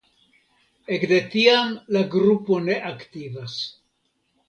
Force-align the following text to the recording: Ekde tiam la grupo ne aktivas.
Ekde 0.95 1.19
tiam 1.35 1.77
la 1.99 2.03
grupo 2.17 2.61
ne 2.67 2.81
aktivas. 2.93 3.63